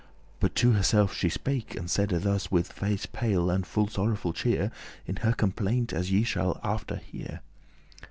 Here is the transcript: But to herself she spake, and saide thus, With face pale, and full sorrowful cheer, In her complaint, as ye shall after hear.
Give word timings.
But 0.39 0.55
to 0.55 0.71
herself 0.71 1.13
she 1.13 1.29
spake, 1.29 1.75
and 1.75 1.87
saide 1.87 2.09
thus, 2.23 2.49
With 2.49 2.71
face 2.71 3.05
pale, 3.05 3.51
and 3.51 3.67
full 3.67 3.85
sorrowful 3.87 4.33
cheer, 4.33 4.71
In 5.05 5.17
her 5.17 5.33
complaint, 5.33 5.93
as 5.93 6.11
ye 6.11 6.23
shall 6.23 6.59
after 6.63 6.95
hear. 6.95 7.41